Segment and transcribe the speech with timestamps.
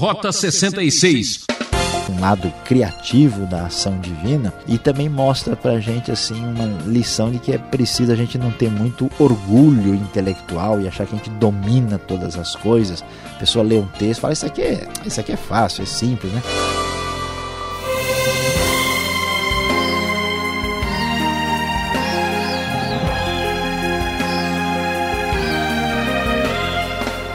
[0.00, 1.44] Rota 66
[2.08, 7.30] um lado criativo da ação divina e também mostra para a gente assim uma lição
[7.30, 11.18] de que é preciso a gente não ter muito orgulho intelectual e achar que a
[11.18, 13.04] gente domina todas as coisas.
[13.36, 15.86] A pessoa lê um texto e fala isso aqui é isso aqui é fácil, é
[15.86, 16.42] simples, né?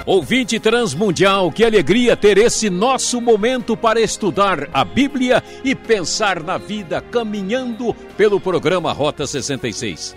[0.05, 6.59] Ouvinte transmundial, que alegria ter esse nosso momento para estudar a Bíblia e pensar na
[6.59, 10.15] vida caminhando pelo programa Rota 66.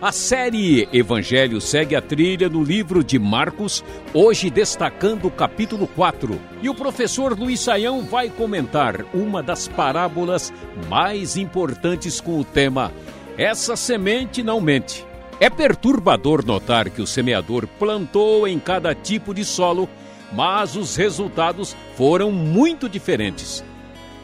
[0.00, 6.40] A série Evangelho segue a trilha no livro de Marcos, hoje destacando o capítulo 4.
[6.62, 10.50] E o professor Luiz Saião vai comentar uma das parábolas
[10.88, 12.90] mais importantes com o tema
[13.36, 15.07] Essa semente não mente.
[15.40, 19.88] É perturbador notar que o semeador plantou em cada tipo de solo,
[20.32, 23.64] mas os resultados foram muito diferentes.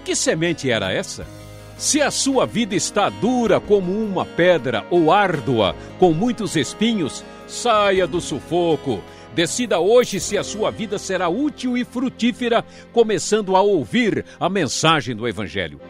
[0.04, 1.24] Que semente era essa?
[1.78, 8.08] Se a sua vida está dura como uma pedra ou árdua, com muitos espinhos, saia
[8.08, 9.00] do sufoco.
[9.36, 15.14] Decida hoje se a sua vida será útil e frutífera, começando a ouvir a mensagem
[15.14, 15.80] do Evangelho.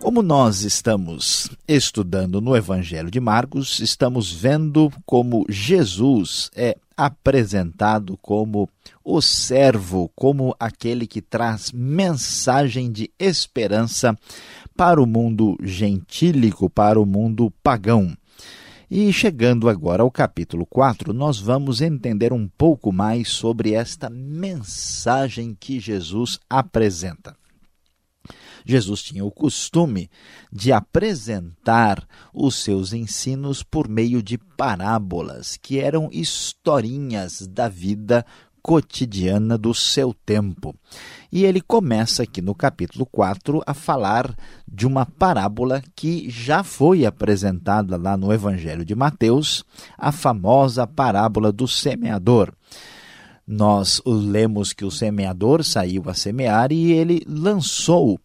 [0.00, 8.68] Como nós estamos estudando no Evangelho de Marcos, estamos vendo como Jesus é apresentado como
[9.04, 14.16] o servo, como aquele que traz mensagem de esperança
[14.76, 18.16] para o mundo gentílico, para o mundo pagão.
[18.90, 25.54] E chegando agora ao capítulo 4, nós vamos entender um pouco mais sobre esta mensagem
[25.58, 27.36] que Jesus apresenta.
[28.64, 30.10] Jesus tinha o costume
[30.52, 38.24] de apresentar os seus ensinos por meio de parábolas, que eram historinhas da vida
[38.62, 40.74] cotidiana do seu tempo.
[41.32, 44.36] E ele começa aqui no capítulo 4 a falar
[44.66, 49.64] de uma parábola que já foi apresentada lá no Evangelho de Mateus,
[49.96, 52.52] a famosa parábola do semeador
[53.48, 58.20] nós lemos que o semeador saiu a semear e ele lançou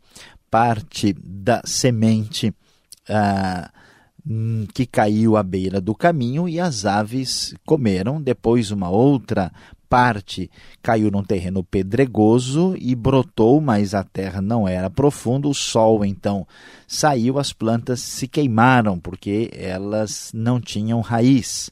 [0.54, 2.54] parte da semente
[3.10, 3.72] ah,
[4.24, 8.22] hum, que caiu à beira do caminho e as aves comeram.
[8.22, 9.52] Depois, uma outra
[9.90, 15.48] parte caiu num terreno pedregoso e brotou, mas a terra não era profunda.
[15.48, 16.46] O sol então
[16.88, 21.72] saiu, as plantas se queimaram porque elas não tinham raiz.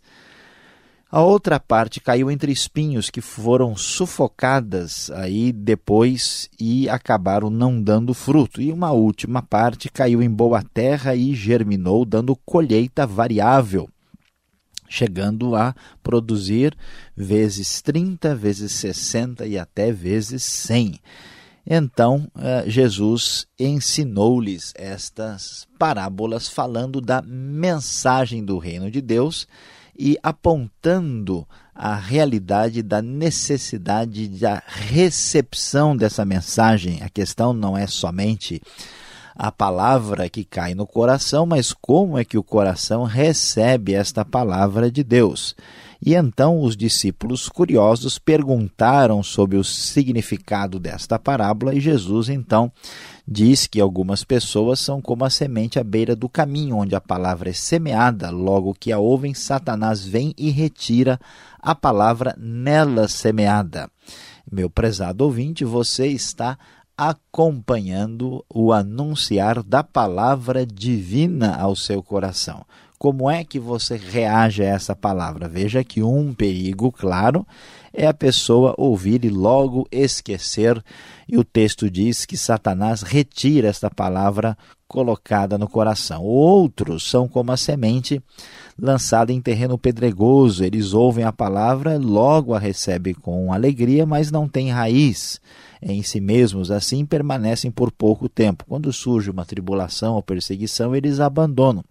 [1.11, 8.13] A outra parte caiu entre espinhos que foram sufocadas aí depois e acabaram não dando
[8.13, 8.61] fruto.
[8.61, 13.89] E uma última parte caiu em boa terra e germinou, dando colheita variável,
[14.87, 16.73] chegando a produzir
[17.13, 20.97] vezes 30, vezes 60 e até vezes 100.
[21.67, 29.45] Então, eh, Jesus ensinou-lhes estas parábolas falando da mensagem do reino de Deus
[30.01, 37.03] e apontando a realidade da necessidade da recepção dessa mensagem.
[37.03, 38.59] A questão não é somente
[39.35, 44.91] a palavra que cai no coração, mas como é que o coração recebe esta palavra
[44.91, 45.55] de Deus.
[46.03, 52.71] E então os discípulos curiosos perguntaram sobre o significado desta parábola e Jesus então
[53.27, 57.51] diz que algumas pessoas são como a semente à beira do caminho, onde a palavra
[57.51, 61.19] é semeada, logo que a ouvem, Satanás vem e retira
[61.59, 63.87] a palavra nela semeada.
[64.51, 66.57] Meu prezado ouvinte, você está
[66.97, 72.65] acompanhando o anunciar da palavra divina ao seu coração.
[73.01, 75.49] Como é que você reage a essa palavra?
[75.49, 77.47] Veja que um perigo, claro,
[77.91, 80.79] é a pessoa ouvir e logo esquecer.
[81.27, 84.55] E o texto diz que Satanás retira esta palavra
[84.87, 86.21] colocada no coração.
[86.21, 88.21] Outros são como a semente
[88.79, 90.63] lançada em terreno pedregoso.
[90.63, 95.41] Eles ouvem a palavra, logo a recebem com alegria, mas não têm raiz
[95.81, 98.63] em si mesmos, assim permanecem por pouco tempo.
[98.69, 101.83] Quando surge uma tribulação ou perseguição, eles abandonam.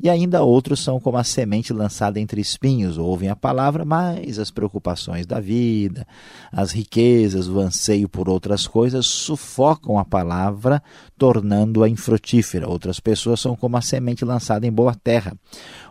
[0.00, 4.50] E ainda outros são como a semente lançada entre espinhos, ouvem a palavra, mas as
[4.50, 6.06] preocupações da vida,
[6.50, 10.82] as riquezas, o anseio por outras coisas sufocam a palavra,
[11.16, 12.68] tornando-a infrutífera.
[12.68, 15.36] Outras pessoas são como a semente lançada em boa terra.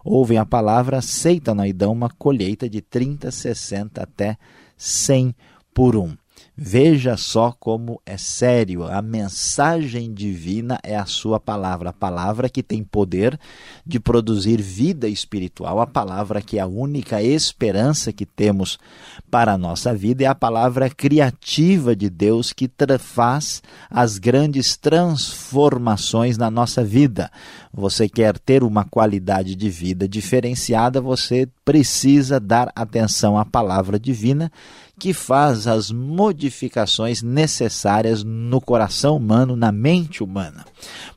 [0.04, 4.38] Ouvem a palavra, aceitam e dão uma colheita de 30, 60 até
[4.78, 5.36] 100
[5.74, 6.21] por um.
[6.64, 8.84] Veja só como é sério.
[8.84, 13.40] A mensagem divina é a sua palavra, a palavra que tem poder
[13.84, 18.78] de produzir vida espiritual, a palavra que é a única esperança que temos
[19.32, 22.70] para a nossa vida, é a palavra criativa de Deus que
[23.00, 27.32] faz as grandes transformações na nossa vida.
[27.74, 34.52] Você quer ter uma qualidade de vida diferenciada, você precisa dar atenção à palavra divina
[35.02, 40.64] que faz as modificações necessárias no coração humano, na mente humana.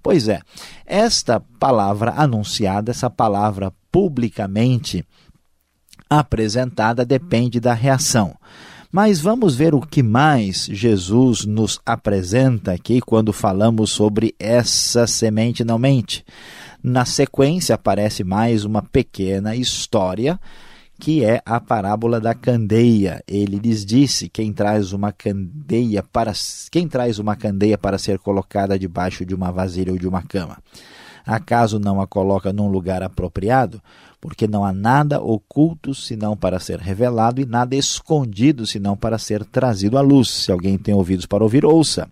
[0.03, 0.41] Pois é,
[0.87, 5.05] esta palavra anunciada, essa palavra publicamente
[6.09, 8.35] apresentada, depende da reação.
[8.91, 15.63] Mas vamos ver o que mais Jesus nos apresenta aqui quando falamos sobre essa semente
[15.63, 16.25] não mente.
[16.83, 20.41] Na sequência aparece mais uma pequena história
[20.99, 23.23] que é a parábola da candeia.
[23.26, 26.32] Ele lhes disse: quem traz uma candeia para
[26.70, 30.58] quem traz uma candeia para ser colocada debaixo de uma vasilha ou de uma cama.
[31.26, 33.81] Acaso não a coloca num lugar apropriado?
[34.20, 39.44] Porque não há nada oculto senão para ser revelado e nada escondido senão para ser
[39.44, 40.29] trazido à luz.
[40.29, 42.08] Se alguém tem ouvidos para ouvir, ouça.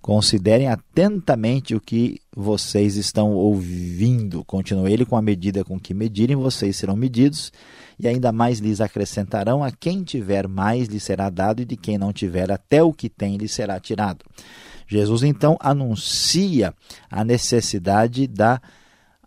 [0.00, 4.42] Considerem atentamente o que vocês estão ouvindo.
[4.44, 7.52] Continua ele com a medida com que medirem, vocês serão medidos
[7.98, 11.98] e ainda mais lhes acrescentarão: a quem tiver mais lhe será dado, e de quem
[11.98, 14.24] não tiver, até o que tem lhe será tirado.
[14.86, 16.74] Jesus então anuncia
[17.10, 18.60] a necessidade da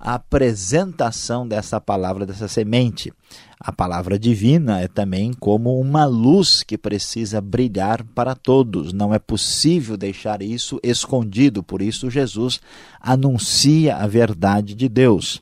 [0.01, 3.13] apresentação dessa palavra, dessa semente.
[3.59, 8.91] A palavra divina é também como uma luz que precisa brilhar para todos.
[8.91, 12.59] Não é possível deixar isso escondido, por isso Jesus
[12.99, 15.39] anuncia a verdade de Deus.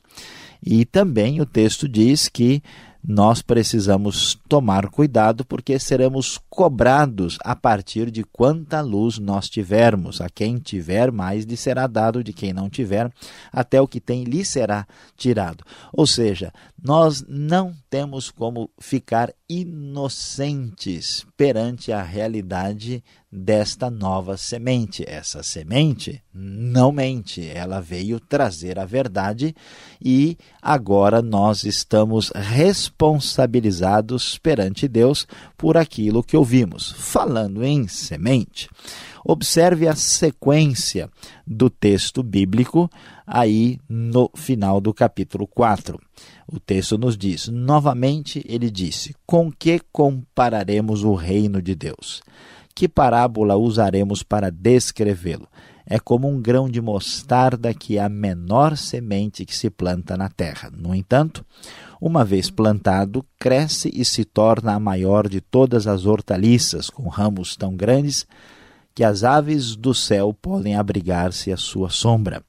[0.62, 2.62] E também o texto diz que
[3.02, 10.20] nós precisamos tomar cuidado porque seremos cobrados a partir de quanta luz nós tivermos.
[10.20, 13.10] A quem tiver mais lhe será dado, de quem não tiver,
[13.50, 14.86] até o que tem lhe será
[15.16, 15.64] tirado.
[15.92, 16.52] Ou seja,
[16.82, 25.04] nós não temos como ficar inocentes perante a realidade desta nova semente.
[25.06, 29.52] Essa semente não mente, ela veio trazer a verdade
[30.00, 35.26] e agora nós estamos responsabilizados perante Deus
[35.58, 36.92] por aquilo que ouvimos.
[36.92, 38.70] Falando em semente,
[39.24, 41.10] observe a sequência
[41.44, 42.88] do texto bíblico
[43.30, 45.96] aí no final do capítulo 4.
[46.48, 52.20] O texto nos diz: novamente ele disse: Com que compararemos o reino de Deus?
[52.74, 55.46] Que parábola usaremos para descrevê-lo?
[55.86, 60.28] É como um grão de mostarda que é a menor semente que se planta na
[60.28, 60.70] terra.
[60.76, 61.44] No entanto,
[62.00, 67.56] uma vez plantado, cresce e se torna a maior de todas as hortaliças, com ramos
[67.56, 68.26] tão grandes
[68.94, 72.42] que as aves do céu podem abrigar-se à sua sombra.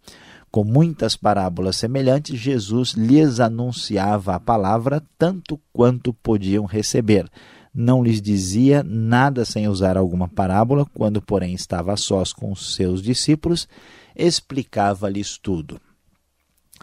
[0.51, 7.25] Com muitas parábolas semelhantes, Jesus lhes anunciava a palavra tanto quanto podiam receber.
[7.73, 12.75] Não lhes dizia nada sem usar alguma parábola, quando, porém, estava a sós com os
[12.75, 13.65] seus discípulos,
[14.13, 15.79] explicava-lhes tudo.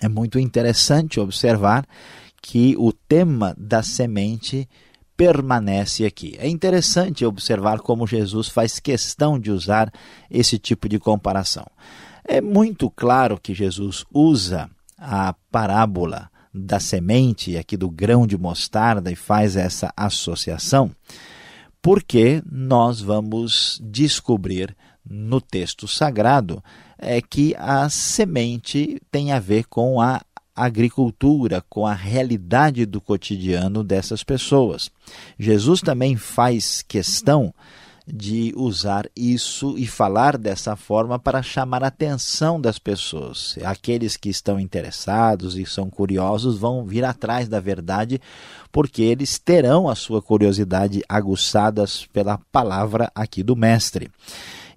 [0.00, 1.86] É muito interessante observar
[2.40, 4.66] que o tema da semente
[5.14, 6.36] permanece aqui.
[6.38, 9.92] É interessante observar como Jesus faz questão de usar
[10.30, 11.66] esse tipo de comparação.
[12.30, 19.10] É muito claro que Jesus usa a parábola da semente aqui do grão de mostarda
[19.10, 20.90] e faz essa associação,
[21.80, 24.76] porque nós vamos descobrir
[25.08, 26.62] no texto sagrado
[26.98, 30.20] é que a semente tem a ver com a
[30.54, 34.90] agricultura, com a realidade do cotidiano dessas pessoas.
[35.38, 37.54] Jesus também faz questão
[38.12, 43.56] de usar isso e falar dessa forma para chamar a atenção das pessoas.
[43.64, 48.20] Aqueles que estão interessados e são curiosos vão vir atrás da verdade,
[48.72, 54.10] porque eles terão a sua curiosidade aguçadas pela palavra aqui do Mestre.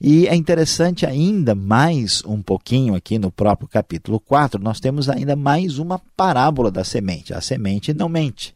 [0.03, 5.35] E é interessante ainda mais um pouquinho aqui no próprio capítulo 4, nós temos ainda
[5.35, 7.33] mais uma parábola da semente.
[7.33, 8.55] A semente não mente.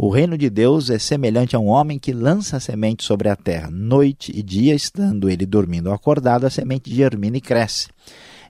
[0.00, 3.34] O reino de Deus é semelhante a um homem que lança a semente sobre a
[3.34, 3.68] terra.
[3.68, 7.88] Noite e dia, estando ele dormindo ou acordado, a semente germina e cresce.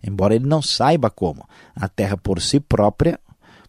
[0.06, 3.18] Embora ele não saiba como, a terra por si própria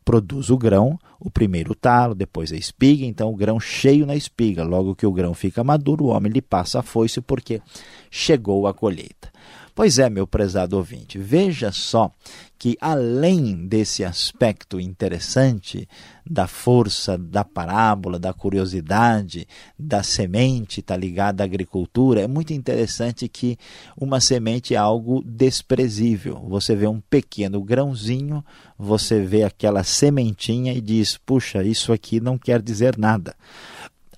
[0.04, 4.62] produz o grão, o primeiro talo, depois a espiga, então o grão cheio na espiga.
[4.66, 7.62] Logo que o grão fica maduro, o homem lhe passa a foice porque
[8.12, 9.29] chegou a colheita.
[9.80, 12.12] Pois é, meu prezado ouvinte, veja só
[12.58, 15.88] que além desse aspecto interessante
[16.30, 19.48] da força da parábola, da curiosidade,
[19.80, 23.58] da semente está ligada à agricultura, é muito interessante que
[23.96, 26.46] uma semente é algo desprezível.
[26.50, 28.44] Você vê um pequeno grãozinho,
[28.78, 33.34] você vê aquela sementinha e diz: "Puxa, isso aqui não quer dizer nada".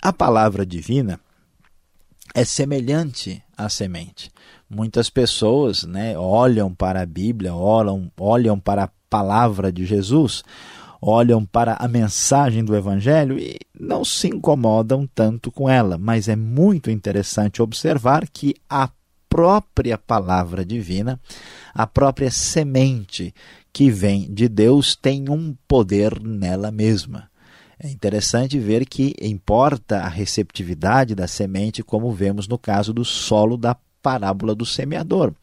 [0.02, 1.20] A palavra divina
[2.34, 4.30] é semelhante à semente.
[4.68, 10.42] Muitas pessoas né, olham para a Bíblia, olham, olham para a palavra de Jesus,
[11.00, 15.98] olham para a mensagem do Evangelho e não se incomodam tanto com ela.
[15.98, 18.88] Mas é muito interessante observar que a
[19.28, 21.20] própria palavra divina,
[21.74, 23.34] a própria semente
[23.72, 27.31] que vem de Deus, tem um poder nela mesma.
[27.84, 33.56] É interessante ver que importa a receptividade da semente, como vemos no caso do solo
[33.56, 35.34] da parábola do semeador.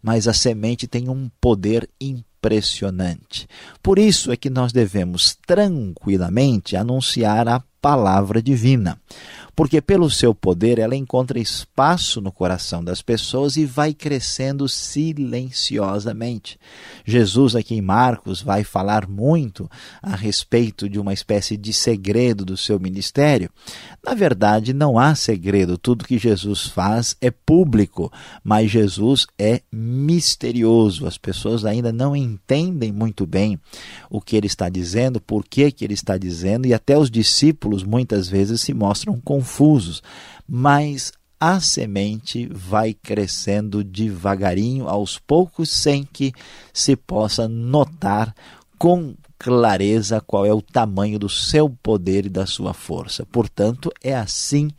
[0.00, 3.48] Mas a semente tem um poder impressionante.
[3.82, 8.98] Por isso é que nós devemos tranquilamente anunciar a palavra divina
[9.60, 16.58] porque pelo seu poder ela encontra espaço no coração das pessoas e vai crescendo silenciosamente.
[17.04, 19.70] Jesus, aqui em Marcos, vai falar muito
[20.00, 23.50] a respeito de uma espécie de segredo do seu ministério.
[24.02, 28.10] Na verdade, não há segredo, tudo que Jesus faz é público,
[28.42, 31.06] mas Jesus é misterioso.
[31.06, 33.60] As pessoas ainda não entendem muito bem
[34.08, 37.69] o que ele está dizendo, por que, que ele está dizendo, e até os discípulos
[37.82, 40.02] muitas vezes se mostram confusos
[40.52, 46.32] mas a semente vai crescendo devagarinho, aos poucos, sem que
[46.72, 48.34] se possa notar
[48.76, 53.24] com clareza qual é o tamanho do seu poder e da sua força.
[53.24, 54.74] Portanto, é assim que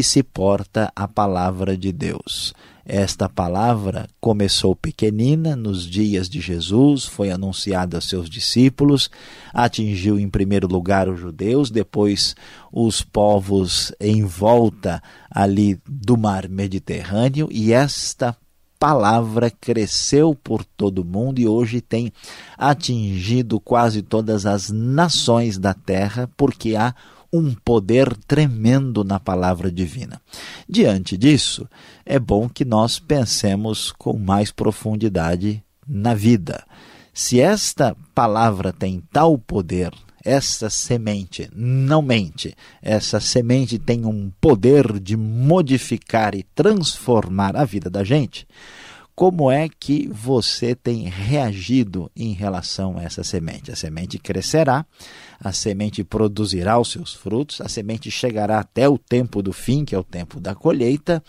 [0.00, 2.54] se porta a palavra de Deus.
[2.84, 9.10] Esta palavra começou pequenina nos dias de Jesus, foi anunciada aos seus discípulos,
[9.52, 12.36] atingiu em primeiro lugar os judeus, depois
[12.72, 18.36] os povos em volta ali do mar Mediterrâneo, e esta
[18.80, 22.12] palavra cresceu por todo o mundo e hoje tem
[22.58, 26.92] atingido quase todas as nações da terra, porque há
[27.32, 30.20] um poder tremendo na palavra divina.
[30.68, 31.66] Diante disso,
[32.04, 36.64] é bom que nós pensemos com mais profundidade na vida.
[37.14, 39.92] Se esta palavra tem tal poder,
[40.24, 47.90] essa semente não mente, essa semente tem um poder de modificar e transformar a vida
[47.90, 48.46] da gente
[49.14, 53.70] como é que você tem reagido em relação a essa semente?
[53.70, 54.86] A semente crescerá,
[55.38, 59.94] a semente produzirá os seus frutos, a semente chegará até o tempo do fim, que
[59.94, 61.22] é o tempo da colheita.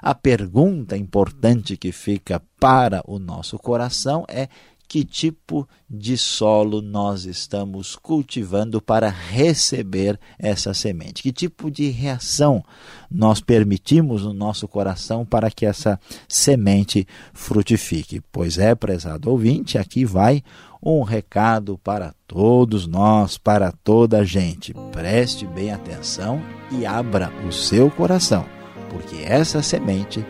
[0.00, 4.48] A pergunta importante que fica para o nosso coração é
[4.86, 11.22] que tipo de solo nós estamos cultivando para receber essa semente?
[11.22, 12.62] Que tipo de reação
[13.10, 15.98] nós permitimos no nosso coração para que essa
[16.28, 18.20] semente frutifique?
[18.32, 20.42] Pois é, prezado ouvinte, aqui vai
[20.82, 24.74] um recado para todos nós, para toda a gente.
[24.92, 28.46] Preste bem atenção e abra o seu coração,
[28.90, 30.24] porque essa semente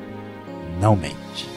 [0.80, 1.53] não mente.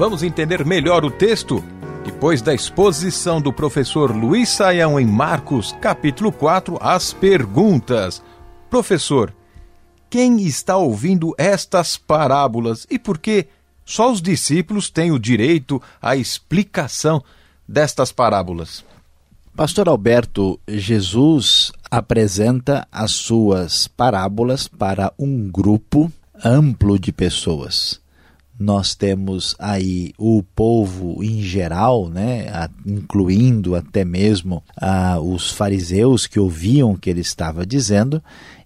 [0.00, 1.62] Vamos entender melhor o texto?
[2.06, 8.22] Depois da exposição do professor Luiz Saião em Marcos, capítulo 4, as perguntas.
[8.70, 9.30] Professor,
[10.08, 13.46] quem está ouvindo estas parábolas e por que
[13.84, 17.22] só os discípulos têm o direito à explicação
[17.68, 18.82] destas parábolas?
[19.54, 26.10] Pastor Alberto, Jesus apresenta as suas parábolas para um grupo
[26.42, 28.00] amplo de pessoas
[28.60, 36.38] nós temos aí o povo em geral, né, incluindo até mesmo ah, os fariseus que
[36.38, 38.22] ouviam o que ele estava dizendo,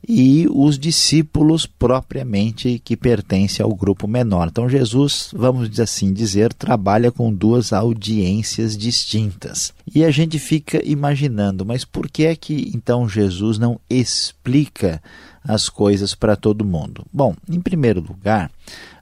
[0.06, 4.48] e os discípulos propriamente que pertencem ao grupo menor.
[4.48, 9.72] Então Jesus, vamos assim dizer, trabalha com duas audiências distintas.
[9.94, 15.00] E a gente fica imaginando, mas por que é que então Jesus não explica
[15.42, 17.06] as coisas para todo mundo?
[17.12, 18.50] Bom, em primeiro lugar,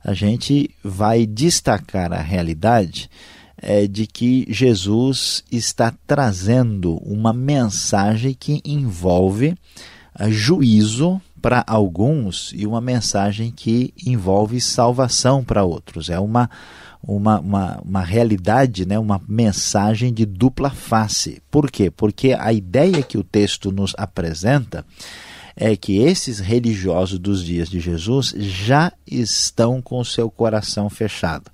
[0.04, 3.09] a gente vai destacar a realidade
[3.56, 9.54] é, de que Jesus está trazendo uma mensagem que envolve
[10.18, 16.11] uh, juízo para alguns e uma mensagem que envolve salvação para outros.
[16.11, 16.50] É uma,
[17.02, 21.42] uma, uma, uma realidade, né, uma mensagem de dupla face.
[21.50, 21.90] Por quê?
[21.90, 24.85] Porque a ideia que o texto nos apresenta
[25.56, 31.50] é que esses religiosos dos dias de Jesus já estão com o seu coração fechado.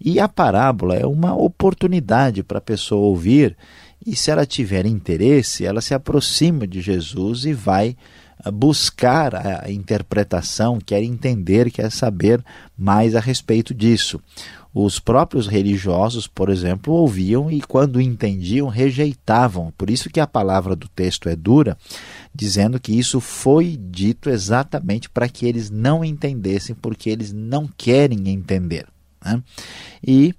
[0.00, 3.56] E a parábola é uma oportunidade para a pessoa ouvir,
[4.04, 7.96] e se ela tiver interesse, ela se aproxima de Jesus e vai
[8.52, 12.42] buscar a interpretação, quer entender, quer saber
[12.76, 14.20] mais a respeito disso.
[14.72, 19.72] Os próprios religiosos, por exemplo, ouviam e, quando entendiam, rejeitavam.
[19.76, 21.76] Por isso que a palavra do texto é dura,
[22.32, 28.28] dizendo que isso foi dito exatamente para que eles não entendessem, porque eles não querem
[28.28, 28.86] entender.
[29.24, 29.42] Né?
[30.06, 30.32] E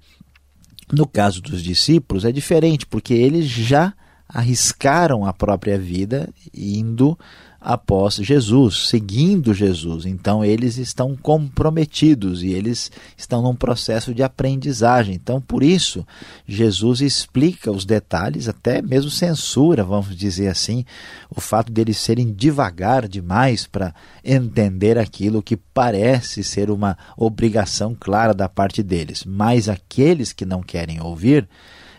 [0.90, 3.92] no caso dos discípulos é diferente, porque eles já
[4.26, 7.18] arriscaram a própria vida indo
[7.62, 10.04] após Jesus, seguindo Jesus.
[10.04, 15.14] Então eles estão comprometidos e eles estão num processo de aprendizagem.
[15.14, 16.06] Então por isso
[16.46, 20.84] Jesus explica os detalhes, até mesmo censura, vamos dizer assim,
[21.30, 28.34] o fato deles serem devagar demais para entender aquilo que parece ser uma obrigação clara
[28.34, 29.24] da parte deles.
[29.24, 31.48] Mas aqueles que não querem ouvir,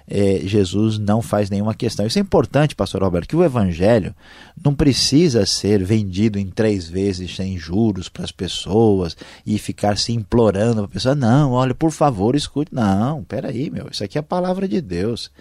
[0.07, 2.05] é, Jesus não faz nenhuma questão.
[2.05, 4.15] Isso é importante, pastor Roberto, que o evangelho
[4.63, 10.13] não precisa ser vendido em três vezes sem juros para as pessoas e ficar se
[10.13, 11.15] implorando para a pessoa.
[11.15, 12.74] Não, olha, por favor, escute.
[12.74, 15.31] Não, peraí, meu, isso aqui é a palavra de Deus.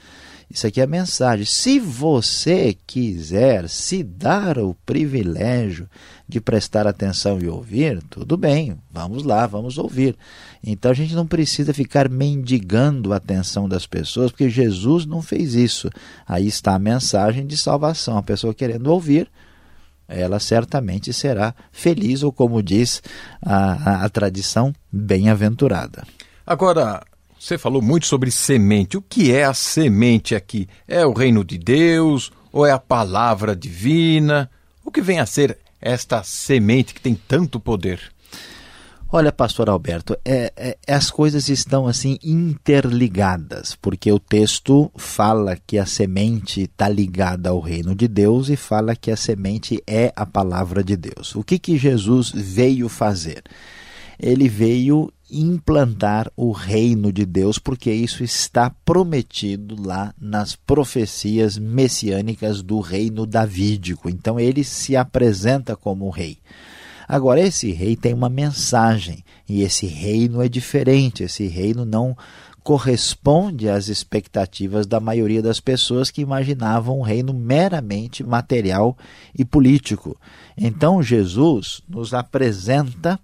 [0.53, 1.47] Isso aqui é a mensagem.
[1.47, 5.89] Se você quiser se dar o privilégio
[6.29, 10.15] de prestar atenção e ouvir, tudo bem, vamos lá, vamos ouvir.
[10.63, 15.55] Então a gente não precisa ficar mendigando a atenção das pessoas, porque Jesus não fez
[15.55, 15.89] isso.
[16.29, 18.19] Aí está a mensagem de salvação.
[18.19, 19.31] A pessoa querendo ouvir,
[20.07, 23.03] ela certamente será feliz, ou como diz
[23.41, 26.05] a, a, a tradição, bem-aventurada.
[26.47, 27.03] Agora,
[27.43, 28.97] você falou muito sobre semente.
[28.97, 30.69] O que é a semente aqui?
[30.87, 34.49] É o reino de Deus ou é a palavra divina?
[34.85, 38.01] O que vem a ser esta semente que tem tanto poder?
[39.11, 45.79] Olha, pastor Alberto, é, é, as coisas estão assim interligadas, porque o texto fala que
[45.79, 50.25] a semente está ligada ao reino de Deus e fala que a semente é a
[50.25, 51.35] palavra de Deus.
[51.35, 53.43] O que, que Jesus veio fazer?
[54.17, 62.63] Ele veio implantar o reino de Deus, porque isso está prometido lá nas profecias messiânicas
[62.63, 64.09] do reino davídico.
[64.11, 66.39] Então ele se apresenta como rei.
[67.09, 72.17] Agora, esse rei tem uma mensagem, e esse reino é diferente, esse reino não
[72.63, 78.97] corresponde às expectativas da maioria das pessoas que imaginavam um reino meramente material
[79.37, 80.17] e político.
[80.57, 83.19] Então, Jesus nos apresenta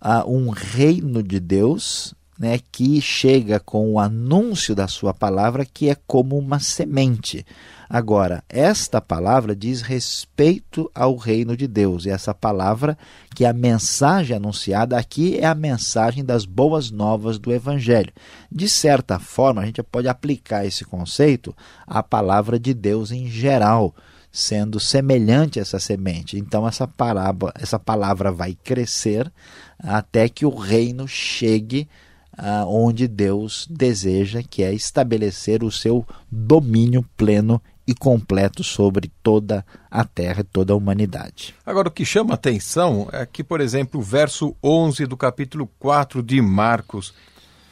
[0.00, 5.90] a um reino de Deus né, que chega com o anúncio da sua palavra, que
[5.90, 7.44] é como uma semente.
[7.90, 12.96] Agora, esta palavra diz respeito ao reino de Deus, e essa palavra,
[13.34, 18.12] que é a mensagem anunciada aqui, é a mensagem das boas novas do Evangelho.
[18.52, 21.56] De certa forma, a gente pode aplicar esse conceito
[21.86, 23.94] à palavra de Deus em geral
[24.38, 26.38] sendo semelhante a essa semente.
[26.38, 29.30] Então essa parábola, essa palavra vai crescer
[29.78, 31.88] até que o reino chegue
[32.36, 39.64] ah, onde Deus deseja, que é estabelecer o seu domínio pleno e completo sobre toda
[39.90, 41.54] a terra e toda a humanidade.
[41.66, 46.22] Agora, o que chama atenção é que, por exemplo, o verso 11 do capítulo 4
[46.22, 47.12] de Marcos.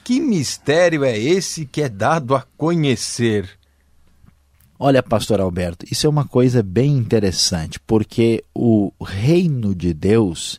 [0.03, 3.59] Que mistério é esse que é dado a conhecer?
[4.79, 10.59] Olha, pastor Alberto, isso é uma coisa bem interessante, porque o reino de Deus,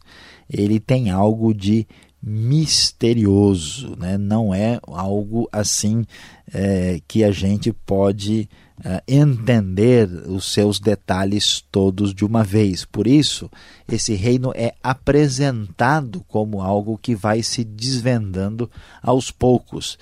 [0.49, 1.87] ele tem algo de
[2.21, 4.17] misterioso, né?
[4.17, 6.03] não é algo assim
[6.51, 8.49] é, que a gente pode
[8.83, 12.85] é, entender os seus detalhes todos de uma vez.
[12.85, 13.49] Por isso,
[13.87, 18.69] esse reino é apresentado como algo que vai se desvendando
[19.01, 19.97] aos poucos.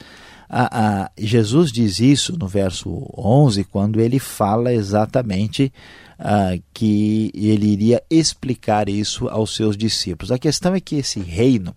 [1.18, 5.72] Jesus diz isso no verso 11, quando ele fala exatamente
[6.20, 10.32] uh, que ele iria explicar isso aos seus discípulos.
[10.32, 11.76] A questão é que esse reino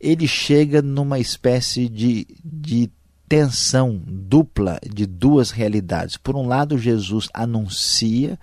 [0.00, 2.90] ele chega numa espécie de, de
[3.28, 6.16] tensão dupla de duas realidades.
[6.16, 8.38] Por um lado, Jesus anuncia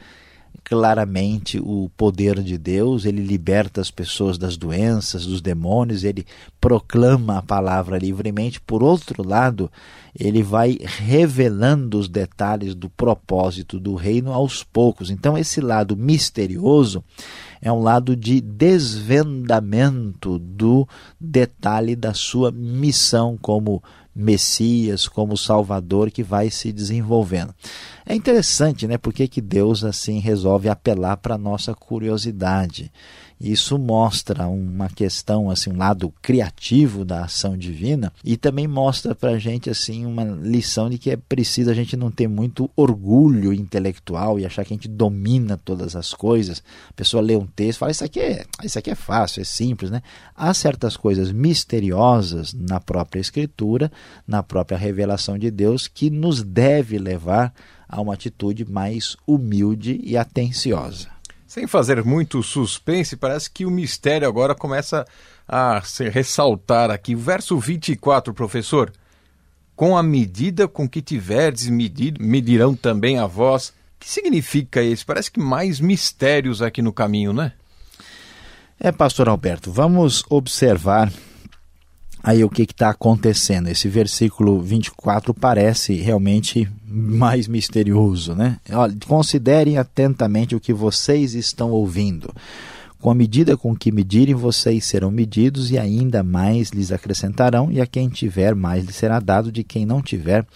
[0.63, 6.25] claramente o poder de Deus, ele liberta as pessoas das doenças, dos demônios, ele
[6.59, 8.61] proclama a palavra livremente.
[8.61, 9.69] Por outro lado,
[10.17, 15.09] ele vai revelando os detalhes do propósito do reino aos poucos.
[15.09, 17.03] Então, esse lado misterioso
[17.61, 20.87] é um lado de desvendamento do
[21.19, 23.81] detalhe da sua missão como
[24.15, 27.53] Messias, como Salvador que vai se desenvolvendo.
[28.05, 28.97] É interessante, né?
[28.97, 32.91] Porque que Deus assim resolve apelar para a nossa curiosidade.
[33.39, 39.31] Isso mostra uma questão, assim, um lado criativo da ação divina e também mostra para
[39.31, 43.53] a gente assim uma lição de que é preciso a gente não ter muito orgulho
[43.53, 46.63] intelectual e achar que a gente domina todas as coisas.
[46.89, 49.91] A pessoa lê um texto, fala isso aqui é, isso aqui é fácil, é simples,
[49.91, 50.01] né?
[50.35, 53.91] Há certas coisas misteriosas na própria Escritura,
[54.27, 57.53] na própria revelação de Deus que nos deve levar
[57.87, 61.12] a uma atitude mais humilde e atenciosa.
[61.53, 65.05] Sem fazer muito suspense, parece que o mistério agora começa
[65.47, 67.13] a se ressaltar aqui.
[67.13, 68.91] Verso 24, professor.
[69.75, 73.69] Com a medida com que tiverdes medido, medirão também a vós.
[73.69, 75.05] O que significa isso?
[75.05, 77.53] Parece que mais mistérios aqui no caminho, né?
[78.79, 81.13] É, pastor Alberto, vamos observar
[82.23, 83.67] Aí o que está acontecendo?
[83.67, 88.59] Esse versículo 24 parece realmente mais misterioso, né?
[88.71, 92.33] Olha, considerem atentamente o que vocês estão ouvindo.
[93.01, 97.81] Com a medida com que medirem, vocês serão medidos, e ainda mais lhes acrescentarão, e
[97.81, 100.47] a quem tiver, mais lhe será dado, de quem não tiver,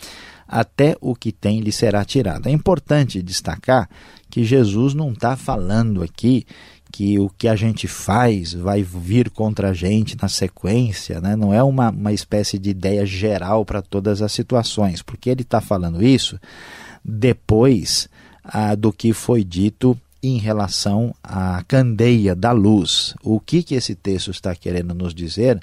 [0.47, 2.47] até o que tem lhe será tirado.
[2.47, 3.89] É importante destacar
[4.30, 6.45] que Jesus não está falando aqui
[6.91, 11.36] que o que a gente faz vai vir contra a gente na sequência, né?
[11.36, 15.62] não é uma, uma espécie de ideia geral para todas as situações, porque ele está
[15.62, 16.39] falando isso
[17.04, 18.10] depois
[18.43, 23.13] ah, do que foi dito em relação à candeia da luz.
[23.23, 25.60] O que, que esse texto está querendo nos dizer?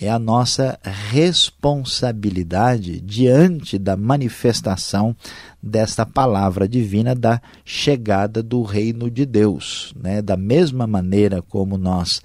[0.00, 5.16] É a nossa responsabilidade diante da manifestação
[5.60, 9.92] desta palavra divina da chegada do reino de Deus.
[10.00, 10.22] Né?
[10.22, 12.22] Da mesma maneira como nós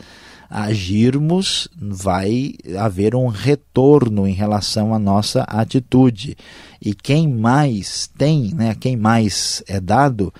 [0.47, 6.38] agirmos, vai haver um retorno em relação à nossa atitude.
[6.79, 10.31] E quem mais tem, né, quem mais é dado,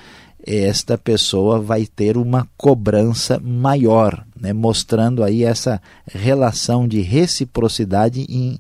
[0.46, 8.60] esta pessoa vai ter uma cobrança maior, né, mostrando aí essa relação de reciprocidade em,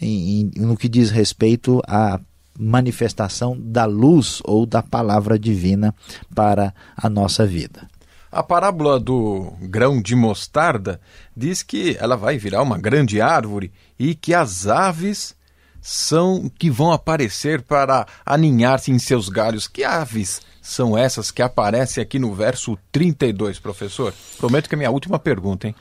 [0.00, 2.20] em, no que diz respeito à
[2.58, 5.92] manifestação da luz ou da palavra divina
[6.34, 7.88] para a nossa vida.
[8.30, 11.00] A parábola do grão de mostarda
[11.36, 15.36] diz que ela vai virar uma grande árvore e que as aves
[15.80, 19.68] são que vão aparecer para aninhar-se em seus galhos.
[19.68, 24.14] Que aves são essas que aparecem aqui no verso 32, professor?
[24.38, 25.74] Prometo que é minha última pergunta, hein?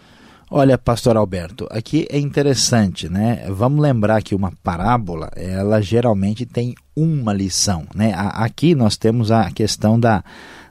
[0.52, 3.46] Olha, pastor Alberto, aqui é interessante, né?
[3.50, 8.14] Vamos lembrar que uma parábola, ela geralmente tem uma lição, né?
[8.14, 10.22] Aqui nós temos a questão da,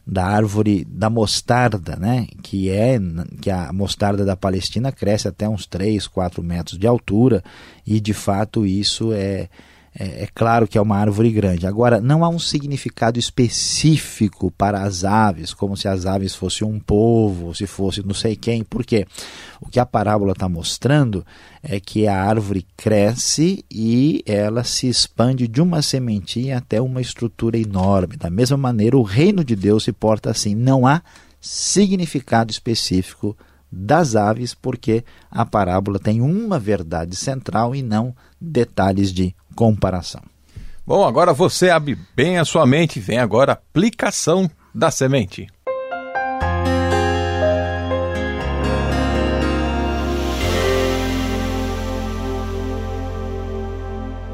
[0.07, 2.27] da árvore da mostarda, né?
[2.43, 2.99] Que é
[3.41, 7.43] que a mostarda da Palestina cresce até uns 3, 4 metros de altura
[7.87, 9.49] e de fato isso é
[9.99, 11.67] é, é, claro que é uma árvore grande.
[11.67, 16.81] Agora, não há um significado específico para as aves, como se as aves fossem um
[16.81, 18.65] povo, se fosse não sei quem.
[18.65, 19.07] Por quê?
[19.61, 21.25] O que a parábola está mostrando
[21.63, 27.59] é que a árvore cresce e ela se expande de uma sementinha até uma estrutura
[27.59, 28.17] enorme.
[28.17, 30.55] Da mesma maneira, o reino de Deus se porta assim.
[30.55, 31.03] Não há
[31.39, 33.37] significado específico
[33.71, 40.23] das aves, porque a parábola tem uma verdade central e não detalhes de comparação.
[40.87, 45.47] Bom, agora você abre bem a sua mente, vem agora a aplicação da semente.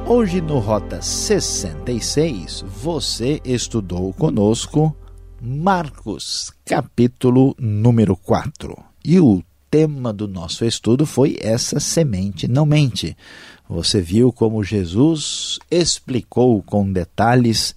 [0.06, 4.96] Hoje no Rota 66, você estudou conosco
[5.38, 8.74] Marcos, capítulo número 4.
[9.04, 13.16] E o tema do nosso estudo foi essa semente não mente.
[13.68, 17.74] Você viu como Jesus explicou com detalhes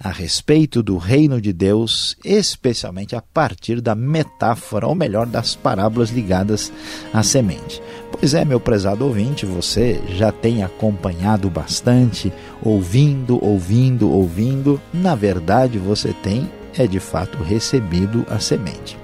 [0.00, 6.10] a respeito do reino de Deus, especialmente a partir da metáfora, ou melhor, das parábolas
[6.10, 6.72] ligadas
[7.12, 7.80] à semente.
[8.10, 14.80] Pois é, meu prezado ouvinte, você já tem acompanhado bastante, ouvindo, ouvindo, ouvindo.
[14.92, 18.98] Na verdade, você tem, é de fato, recebido a semente.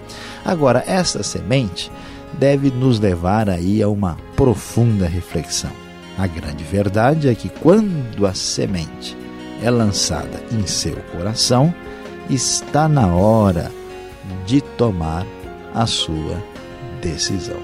[0.44, 1.90] Agora, essa semente
[2.34, 5.72] deve nos levar aí a uma profunda reflexão.
[6.18, 9.16] A grande verdade é que quando a semente
[9.62, 11.74] é lançada em seu coração,
[12.28, 13.70] está na hora
[14.46, 15.26] de tomar
[15.74, 16.42] a sua
[17.00, 17.60] decisão.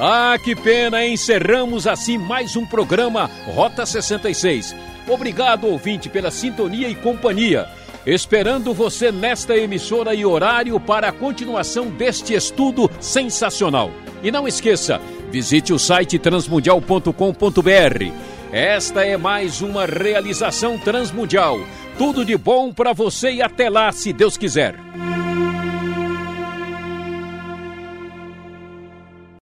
[0.00, 1.04] Ah, que pena!
[1.04, 4.74] Encerramos assim mais um programa Rota 66.
[5.08, 7.66] Obrigado, ouvinte, pela sintonia e companhia.
[8.06, 13.90] Esperando você nesta emissora e horário para a continuação deste estudo sensacional.
[14.22, 18.12] E não esqueça, Visite o site transmundial.com.br.
[18.50, 21.58] Esta é mais uma realização transmundial.
[21.98, 24.74] Tudo de bom para você e até lá, se Deus quiser.